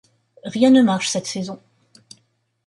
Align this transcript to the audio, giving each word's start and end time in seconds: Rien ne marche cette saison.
Rien 0.45 0.71
ne 0.71 0.81
marche 0.81 1.09
cette 1.09 1.27
saison. 1.27 1.59